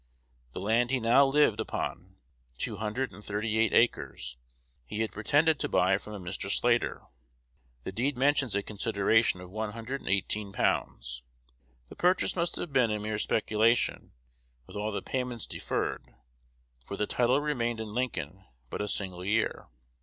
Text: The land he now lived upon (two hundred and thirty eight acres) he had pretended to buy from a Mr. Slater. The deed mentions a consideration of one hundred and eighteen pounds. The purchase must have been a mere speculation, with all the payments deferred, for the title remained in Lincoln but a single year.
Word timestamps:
The 0.53 0.59
land 0.59 0.89
he 0.89 0.99
now 0.99 1.23
lived 1.27 1.59
upon 1.59 2.15
(two 2.57 2.77
hundred 2.77 3.11
and 3.11 3.23
thirty 3.23 3.59
eight 3.59 3.71
acres) 3.71 4.35
he 4.83 5.01
had 5.01 5.11
pretended 5.11 5.59
to 5.59 5.69
buy 5.69 5.99
from 5.99 6.13
a 6.13 6.19
Mr. 6.19 6.49
Slater. 6.49 7.03
The 7.83 7.91
deed 7.91 8.17
mentions 8.17 8.55
a 8.55 8.63
consideration 8.63 9.41
of 9.41 9.51
one 9.51 9.73
hundred 9.73 10.01
and 10.01 10.09
eighteen 10.09 10.53
pounds. 10.53 11.21
The 11.89 11.95
purchase 11.95 12.35
must 12.35 12.55
have 12.55 12.73
been 12.73 12.89
a 12.89 12.97
mere 12.97 13.19
speculation, 13.19 14.13
with 14.65 14.75
all 14.75 14.91
the 14.91 15.03
payments 15.03 15.45
deferred, 15.45 16.15
for 16.83 16.97
the 16.97 17.05
title 17.05 17.39
remained 17.39 17.79
in 17.79 17.93
Lincoln 17.93 18.45
but 18.71 18.81
a 18.81 18.87
single 18.87 19.23
year. 19.23 19.67